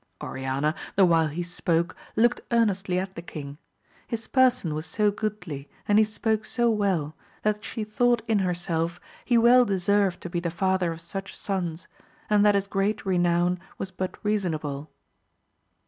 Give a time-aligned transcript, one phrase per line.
[0.19, 3.59] Oriana, the while he spoke, looked earnestly at the king;
[4.07, 8.99] his person was so goodly, and he spoke so well, that she thought in herself
[9.23, 11.87] he well deserved to be the father of such sons,
[12.31, 14.89] and that his great renown was but reasonable.